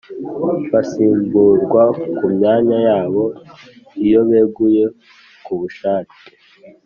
Basimbuirwa 0.71 1.83
ku 2.17 2.25
myanya 2.35 2.77
yabo 2.87 3.23
iyo 4.05 4.21
beguye 4.29 4.83
ku 5.43 5.51
bushake 5.59 6.17